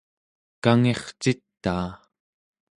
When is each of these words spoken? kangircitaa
kangircitaa 0.63 1.89